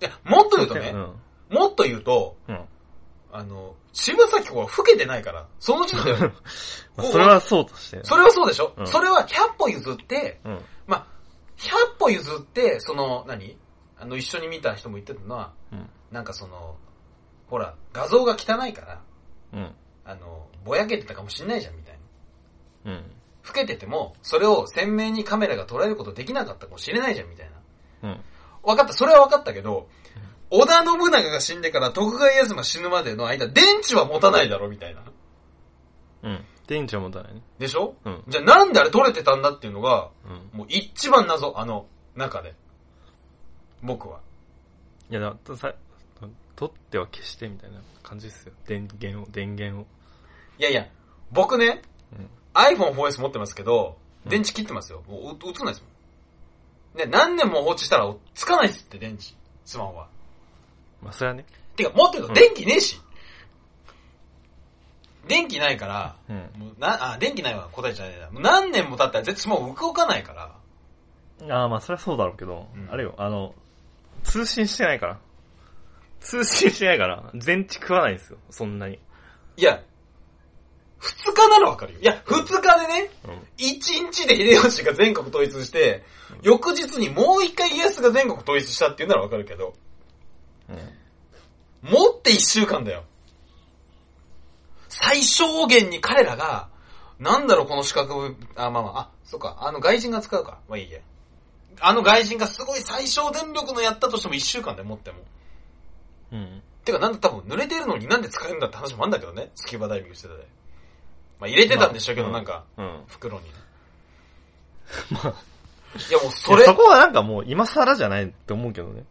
[0.00, 1.14] いや、もっと言うとね、うん。
[1.50, 2.64] もっと言うと、うん。
[3.32, 6.20] あの、柴咲コウは老けてないから、その時点で、
[6.96, 8.00] まあ、それはそうとして。
[8.02, 10.64] それはそうでしょ、うんそれは100歩譲って、うん。
[10.86, 11.06] まあ、
[11.58, 13.56] 100歩譲って、その、何？
[13.98, 15.90] あの、一緒に見た人も言ってたのは、うん。
[16.10, 16.76] なんかその、
[17.48, 19.02] ほら、画像が汚いから、
[19.52, 19.74] うん。
[20.04, 21.98] あの、ぼやけてたかもしんないじゃん、みたい
[22.84, 22.92] な。
[22.92, 23.19] うん。
[23.46, 27.50] 老けてても、それを鮮明にカメラが捉えることできなかったかもしれないじゃん、みたい
[28.02, 28.10] な。
[28.10, 28.20] うん。
[28.62, 29.88] 分かった、それは分かったけど、
[30.50, 35.02] 織田信長が死んでから徳川家康が死ぬまでの間、電池は持たないだろ、みたいな。
[36.22, 36.44] うん。
[36.66, 37.42] 電池は持たないね。
[37.58, 37.94] でしょ？
[38.04, 38.24] うん。
[38.28, 40.10] じゃあなんであれ取れてたんだっていうのが、
[40.52, 40.58] うん。
[40.58, 42.54] もう一番謎、あの、中で。
[43.82, 44.20] 僕は。
[45.08, 45.72] いや、だとさ、
[46.56, 48.52] 取っては消してみたいな感じですよ。
[48.66, 49.86] 電源を、電源を。
[50.58, 50.86] いやいや、
[51.32, 51.80] 僕ね、
[52.12, 52.30] うん。
[52.54, 55.02] iPhone4S 持ってますけど、うん電池切ってますよ。
[55.08, 55.88] もうう映んないですも
[56.94, 56.98] ん。
[56.98, 59.34] で、何年も放置したらつかないっすって、電池。
[59.64, 60.08] スマホは。
[61.02, 61.46] まあ、それはね。
[61.74, 63.00] てか、もっと言うとうん電気ねえし。
[65.26, 66.36] 電気ないから、うん。
[66.60, 68.40] もうな、あ、電気ないわ、答えじゃないな。
[68.40, 71.56] 何年も経ったら絶対スマホ動かないから。
[71.56, 73.54] ああ、まあ、それはそうだろうけど、うんあれよ、あの、
[74.24, 75.18] 通信してないから。
[76.20, 78.98] 通信してないから、電池食わないんですよ、そんなに。
[79.56, 79.82] いや、
[81.00, 82.00] 二日ならわかるよ。
[82.00, 83.42] いや、二日でね、うん。
[83.56, 86.04] 一日で秀吉が全国統一して、
[86.42, 89.72] 翌日にもう一回家康が全国統一したっていうならわかるけど、
[90.68, 91.90] うん。
[91.90, 93.04] 持って一週間だよ。
[94.88, 96.68] 最小限に彼らが、
[97.18, 100.60] なんだろうこの資格、あ、まあまあ、あ、そっか、あの外人が使うか。
[100.68, 101.00] まあいいや。
[101.80, 105.18] あの外人がすごい最小電力のやったとしても一週間で持っても。
[106.32, 106.62] うん。
[106.84, 109.50] てかなんだ多分濡れてるのになんで使えるんだって話もあんだけどね。
[109.54, 110.46] スキューバダイビングしてたで。
[111.40, 113.04] まあ入れてたんでしょうけど、まあなんか、うん。
[113.08, 113.46] 袋に。
[115.10, 115.34] まあ、
[116.08, 119.04] いやもうそれそ、こはなんかもう今更じゃないって思うけどね。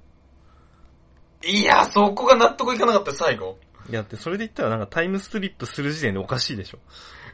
[1.43, 3.57] いや、そこが納得いかなかった最後。
[3.89, 6.79] いや、ってそれで言ったらなんかタイムスリップする時点でおかしいでしょ。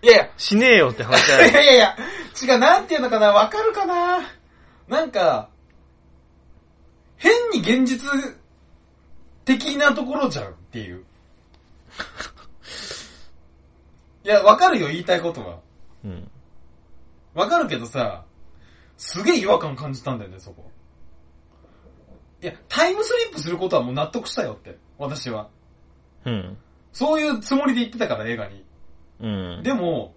[0.02, 1.54] いやいや、しねえよって話じゃいない。
[1.54, 1.98] や いやいや、
[2.42, 4.20] 違う、なんていうのかな、わかるかな
[4.88, 5.50] なんか、
[7.18, 8.10] 変に現実
[9.46, 11.04] 的なところじゃんっていう。
[14.26, 15.60] いや、わかるよ、言いたいことは。
[16.04, 16.32] うん。
[17.36, 18.26] わかるけどさ、
[18.98, 20.72] すげえ違和感感じたんだよね、そこ。
[22.42, 25.50] いや、タイムスリップすることはもう納得したよって、私は。
[26.26, 26.58] うん。
[26.92, 28.66] そういうつもりで言ってたから、映画に。
[29.20, 29.28] う
[29.60, 29.64] ん。
[29.64, 30.16] でも、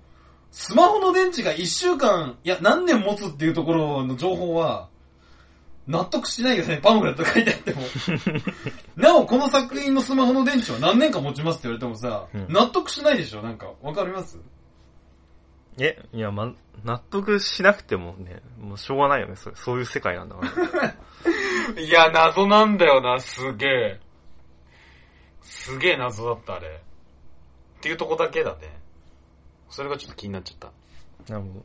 [0.51, 4.89] スマホの電池が1週間、いや、何年持つっていうところの情報は、
[5.89, 7.81] 納得しないよね、パンフレット書いてあっても。
[8.97, 13.73] なお、この作品のスマホの電池は何年間持ちますって言われてもさ、うん納得しないでしょ、なんか。
[13.83, 14.39] わかります？
[15.81, 16.53] え、いや、ま、
[16.85, 19.37] 納得しなくてもね、もうしょうがないよね。
[19.37, 20.47] そそういう世界なんだか
[21.77, 21.81] ら。
[21.83, 24.01] いや、謎なんだよな、すげえ。
[25.41, 26.69] すげえ謎だった、あれ。
[26.69, 28.79] っていうとこだけだね。
[29.71, 30.71] それがちょっと気になっちゃっ
[31.27, 31.33] た。
[31.33, 31.65] なるほど。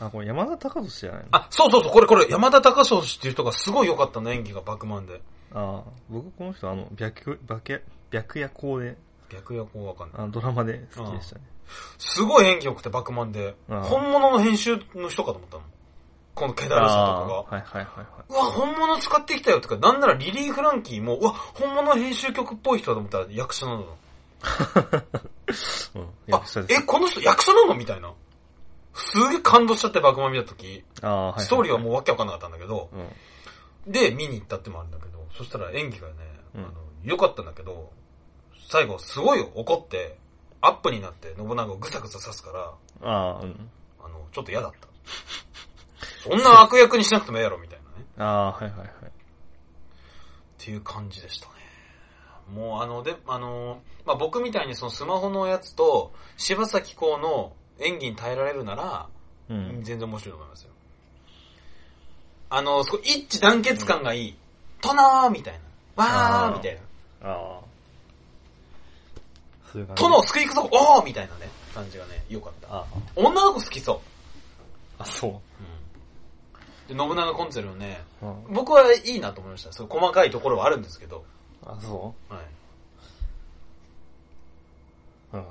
[0.00, 1.28] あ、これ山田隆俊じゃないの？
[1.32, 5.20] あ、そうそうそう、これこれ、山田隆翔っていう人がすごい良かったの、演技がバクマンで。
[5.52, 8.96] あ僕この人あの、白、白、白夜行で、
[9.30, 10.20] 逆やこうわかんない。
[10.22, 11.42] あのドラマで好きでしたね。
[11.98, 13.54] すごい演技良くて、バクマンで。
[13.70, 15.66] ああ本物の編集の人かと思ったもん。
[16.34, 17.44] この気だるさあとかが。
[17.44, 23.82] ーはいはいはいはうわ、本物使ってきたよとか、なんならリリー・フランキーも、うわ、本物の編集曲っぽい人だと思ったら役者なの。
[23.82, 23.84] い。
[25.94, 26.08] うん。
[26.34, 26.42] あ。
[26.68, 28.12] え、この人役者なのみたいな。
[28.94, 30.84] すげえ感動しちゃって、バクマン見たとき。
[31.02, 31.40] あーはいはい。
[31.40, 33.92] ストーリーはもうわけわかんなかったんだけど、うん。
[33.92, 36.14] で、見に行ったってもあるんだけど、そしたら演技がね、
[36.54, 37.92] うんあの、良かったんだけど、
[38.68, 40.18] 最後すごい怒って、
[40.60, 42.50] アップになって信長をぐさぐさ刺すか
[43.02, 43.70] ら、ああ、うん。
[44.02, 44.88] あの、ちょっと嫌だった。
[46.22, 48.06] そんな悪役にしなくてもええやろ、みたいなね。
[48.16, 48.88] ああ、はいはいはい。
[48.88, 48.90] っ
[50.56, 51.52] ていう感じでしたね。
[52.48, 59.06] もうあの、で、あの、まあ、僕みたいにそのスマホのやつと、柴咲コウの演技に耐えられるなら、
[59.48, 59.82] うん。
[59.82, 60.70] 全然面白いと思いますよ。
[62.50, 64.36] あの、そこ一致団結感がいい。
[64.80, 65.54] トナーみたい
[65.96, 66.04] な。
[66.04, 66.78] わあーーみたい
[67.22, 67.30] な。
[67.30, 67.60] ああ。
[69.72, 70.02] そういう感じ。
[70.02, 72.68] 殿を救い行くぞおーみたいなね、感じがね、良かった。
[72.76, 74.00] あ女の子好きそう。
[74.98, 75.02] あ。
[75.02, 75.32] あ、そう。
[76.88, 78.54] で、信長コンツェルのね、うん。
[78.54, 79.72] 僕はいいなと思いました。
[79.72, 81.24] そう細かいところはあるんですけど、
[81.64, 82.40] あ、そはい。
[85.32, 85.44] ううん。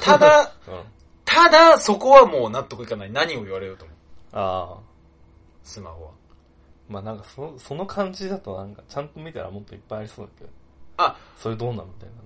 [0.00, 0.82] ただ、うん。
[1.32, 3.10] ただ、そこはもう納得いかない。
[3.10, 3.92] 何を言われようとも。
[4.32, 4.78] ああ。
[5.62, 6.10] スマホは。
[6.88, 10.50] まあなんかその、その感じだとなんか、ちゃんと見たらもっといっぱいありそうだけど。
[10.96, 12.22] あ、それどうなのみたいなの。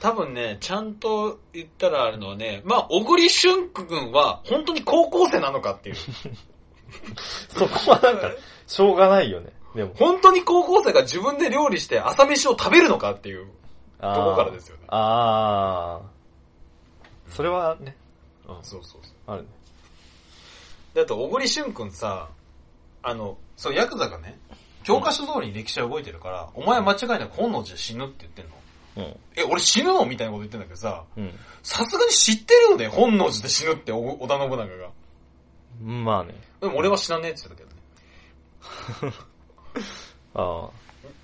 [0.00, 5.96] 多分ね、ちゃんと言ったらあるのはね、まあ、小栗旬君は本当に高校生なのかっていう。
[7.50, 8.30] そこはなんか、
[8.66, 9.52] しょうがないよね。
[9.74, 9.92] でも。
[9.94, 13.48] 本当に高校生が自分で料理して朝飯を食べるのかっていう。
[13.98, 16.16] あーどこからですよねああ。
[17.28, 17.96] それはね、
[18.48, 19.12] うん、そうそうそう。
[19.26, 19.48] あるね。
[20.94, 22.28] だって小栗旬君さ、
[23.02, 24.38] あの、そう、ヤクザがね、
[24.82, 28.52] 教科書通りに歴史は動いてるから、お前は間違いなく本能寺で死ぬって言ってんの。
[28.96, 29.16] うん。
[29.36, 31.32] え、俺死ぬのみたいなこと言ってんだけどさ、うん。
[31.62, 34.90] さすがに知ってるよね、本能寺で死ぬって、お織田信長が。
[35.82, 36.34] まあね。
[36.60, 39.14] でも俺は死なねえって言ってたけどね。
[40.34, 40.70] あ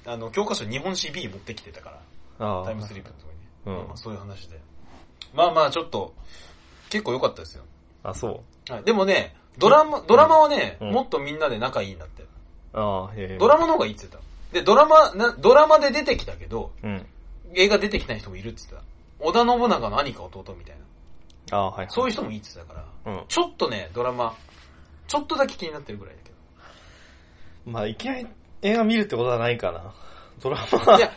[0.07, 0.13] あ。
[0.13, 1.99] あの、教科書日本史 B 持ってきてたか
[2.39, 2.65] ら、ああ。
[2.65, 3.47] タイムスリップのとこにね。
[3.67, 4.61] うんまあまあそういう話で。
[5.33, 6.15] まあまあちょっと、
[6.93, 7.65] 結構良かったですよ。
[8.03, 8.73] あ、そう。
[8.73, 8.85] はい。
[8.85, 12.25] でもね、ドラマ、ドラマはね、うんもっとみんなで仲いいんだって。
[12.75, 13.39] ああ、へえ。
[13.39, 14.19] ドラマの方がいいって言って
[14.53, 14.59] た。
[14.59, 17.07] で、ドラマ、な、ドラマで出てきたけど、うん。
[17.55, 19.27] 映画出てきない人もいるって言ってた。
[19.27, 20.77] 織田信長の兄か弟みたい
[21.51, 21.57] な。
[21.57, 21.87] ああ、はい。
[21.89, 23.25] そういう人もいいって言ってたから、うん。
[23.27, 24.37] ちょっとね、ドラマ、
[25.07, 26.31] ちょっとだけ気になってるぐらいだけ
[27.71, 28.27] まあ、いきなり
[28.61, 29.95] 映画見るってことはないかな。
[30.43, 30.79] ドラど。
[30.85, 30.99] マ。
[30.99, 31.11] いや、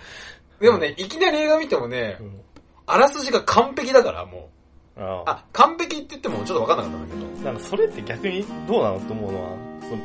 [0.61, 2.41] でもね、いきなり映画見てもねう、ん。
[2.85, 4.54] あらすじが完璧だから、もう。
[4.97, 5.31] ああ。
[5.31, 7.45] あ、完璧って言ってもちょっとわかんなかったんだけど。
[7.45, 9.49] なんかそれって逆にどうなのと思うのは、
[9.81, 9.97] その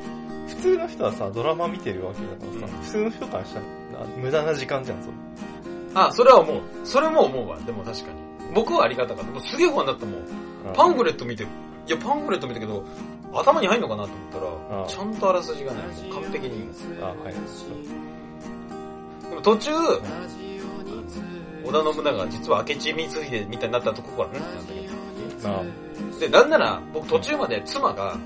[0.49, 3.67] 普通の人はさ、ドラマ見てるわけだからさ、うん普通の人からしたら
[4.17, 5.15] 無駄な時間じゃん、それ。
[5.95, 6.61] あ、それは思う。
[6.85, 7.59] それも思うわ。
[7.61, 8.55] でも確かに。
[8.55, 9.31] 僕はありがたかった。
[9.31, 10.75] もうすげえ不安だったもん。
[10.75, 11.47] パンフレット見て、い
[11.87, 12.85] や、パンフレット見たけど、
[13.33, 15.79] 頭に入んのかなと思ったら、ちゃんとあらすじがね、
[16.13, 16.69] 完璧に。
[17.01, 17.35] あはい。
[19.29, 19.71] でも途中、
[21.63, 24.80] 織田信長が実は明智光秀みたいになったとこから、んってなったけあど。
[26.19, 28.17] で、なんなら、僕途中まで妻が、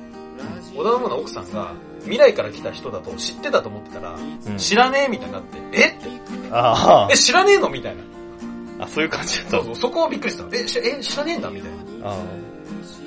[0.77, 6.01] 織田信長の奥さんが、未来から来た人だと知ってたと思ってたら、うん知らねえみたいになって、えっ？
[6.01, 6.09] て、
[6.51, 7.71] あえ、知らねえの？
[7.71, 8.03] みたいな。
[8.81, 10.45] あ、あ、そういう感じだったそうそう、そこはびっくりした。
[10.57, 11.51] え、しえ、知らねえんだ？
[11.51, 11.71] みたい
[12.03, 12.11] な。
[12.11, 12.17] あ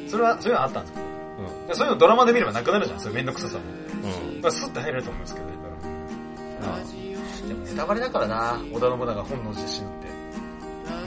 [0.08, 1.04] それは、そういうのあったんですよ。
[1.66, 3.64] あ、でそういうのドラマで見ればなくなるじゃん、そういうめんどくささも。
[4.04, 4.36] うん。
[4.36, 4.42] うん。
[4.42, 5.60] まあ、スッと入れると思うんですけど、ドラ
[6.72, 6.80] マあ
[7.48, 10.08] でもネタバレだからな、織田信長本能寺で死ぬって。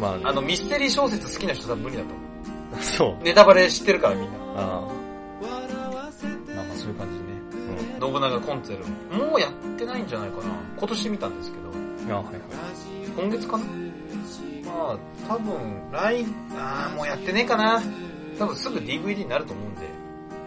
[0.00, 2.29] まあね、あの、ミステリー小説好きな人多分無理だと思う。
[2.80, 3.24] そう。
[3.24, 4.38] ネタバレ知ってるからみんな。
[4.56, 5.60] あまあ
[5.92, 6.26] まあそ
[6.86, 7.30] ういう感じでね。
[8.00, 8.12] あ、うん。
[8.12, 9.24] 信長コンツェル。
[9.24, 10.44] もうやってないんじゃないかな。
[10.76, 12.14] 今年見たんですけど。
[12.14, 12.34] あはいはい。
[13.16, 13.64] 今月かな
[14.64, 15.54] まあ、多分、
[15.92, 16.24] 来、
[16.56, 17.82] あーもうやってねえかな。
[18.38, 19.80] 多分すぐ DVD になると思うんで、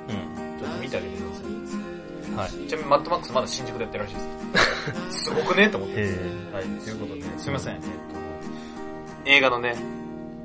[0.09, 0.59] うん。
[0.59, 2.53] ちょっと見てあげてください。
[2.57, 2.67] はい。
[2.67, 4.21] ちなみにマッドマックスまだ新宿でやってるらしいで
[5.12, 5.23] す。
[5.25, 5.95] すごくねと思って。
[5.97, 6.03] へ
[6.53, 7.75] はい、ということで、すいません。
[7.75, 7.88] えっと、
[9.25, 9.75] 映画のね、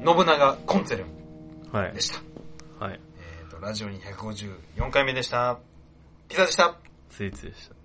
[0.05, 1.18] 信長コンツェルン
[1.93, 2.01] で。
[2.01, 2.85] した。
[2.85, 3.01] はい。
[3.21, 5.59] えっと、ラジオに154回目でした。
[6.29, 6.79] ピザでした。
[7.11, 7.78] スイーツでした。